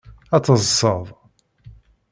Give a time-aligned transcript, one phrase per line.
[0.35, 1.05] Ad teḍṣeḍ.